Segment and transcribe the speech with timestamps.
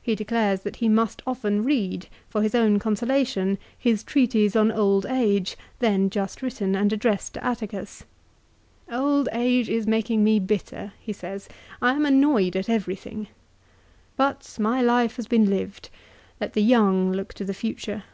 [0.00, 5.06] He declares that he must often read, for his own consolation, his treatise on old
[5.06, 8.04] age, then just written and addressed to Atticus.
[8.92, 11.48] "Old age is making me bitter," he says."
[11.82, 13.26] I am annoyed at everything.
[14.16, 15.90] But my life has been lived.
[16.40, 18.04] Let the young look to the future."